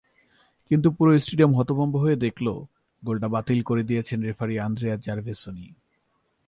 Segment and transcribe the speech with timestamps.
[0.71, 2.47] কিন্তু পুরো স্টেডিয়াম হতভম্ব হয়ে দেখল
[3.03, 5.67] গোলটা বাতিল করে দিয়েছেন রেফারি আন্দ্রেয়া জারভেসোনি।